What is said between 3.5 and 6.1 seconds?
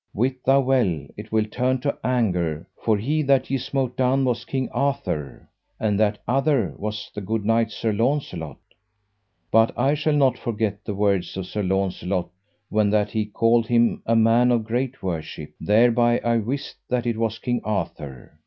ye smote down was King Arthur, and